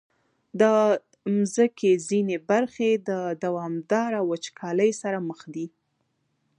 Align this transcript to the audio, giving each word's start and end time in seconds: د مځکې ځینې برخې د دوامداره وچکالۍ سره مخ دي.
د 0.61 0.63
مځکې 1.37 1.91
ځینې 2.09 2.37
برخې 2.49 2.91
د 3.09 3.11
دوامداره 3.43 4.19
وچکالۍ 4.29 4.91
سره 5.01 5.17
مخ 5.29 5.39
دي. 5.53 5.67